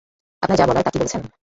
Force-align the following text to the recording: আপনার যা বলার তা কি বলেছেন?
আপনার 0.43 0.57
যা 0.59 0.65
বলার 0.67 0.83
তা 0.85 0.91
কি 0.91 0.97
বলেছেন? 0.99 1.21